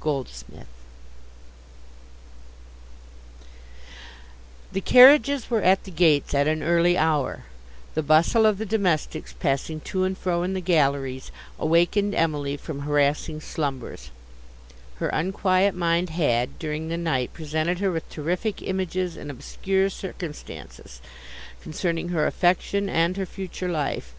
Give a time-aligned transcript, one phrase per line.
[0.00, 0.66] GOLDSMITH
[4.72, 7.44] The carriages were at the gates at an early hour;
[7.94, 12.80] the bustle of the domestics, passing to and fro in the galleries, awakened Emily from
[12.80, 14.10] harassing slumbers:
[14.96, 21.00] her unquiet mind had, during the night, presented her with terrific images and obscure circumstances,
[21.62, 24.16] concerning her affection and her future life.